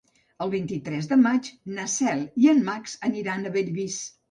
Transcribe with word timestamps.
El 0.45 0.51
vint-i-tres 0.53 1.09
de 1.11 1.17
maig 1.25 1.51
na 1.77 1.85
Cel 1.97 2.25
i 2.47 2.51
en 2.55 2.65
Max 2.73 2.99
aniran 3.11 3.47
a 3.47 3.55
Bellvís. 3.61 4.03